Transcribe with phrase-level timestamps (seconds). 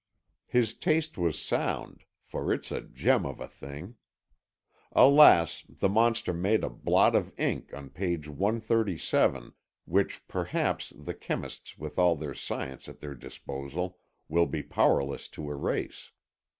[0.47, 3.97] His taste was sound, for it's a gem of a thing.
[4.93, 5.61] Alas!
[5.69, 9.53] the monster made a blot of ink on page 137
[9.85, 15.51] which perhaps the chemists with all the science at their disposal will be powerless to
[15.51, 16.11] erase."